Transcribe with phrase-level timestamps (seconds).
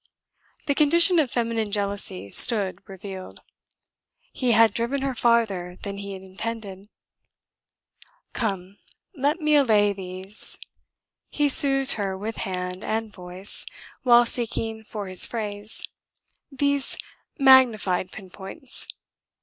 [0.65, 3.41] The condition of feminine jealousy stood revealed.
[4.33, 6.89] He had driven her farther than he intended.
[8.33, 8.79] "Come,
[9.15, 10.57] let me allay these..."
[11.29, 13.63] he soothed her with hand and voice,
[14.01, 15.87] while seeking for his phrase;
[16.51, 16.97] "these
[17.37, 18.87] magnified pinpoints.